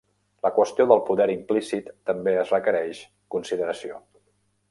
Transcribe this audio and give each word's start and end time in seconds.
La 0.45 0.49
qüestió 0.53 0.85
del 0.91 1.01
poder 1.09 1.27
implícit 1.33 1.91
també 2.09 2.35
es 2.45 2.55
requereix 2.55 3.05
consideració. 3.37 4.01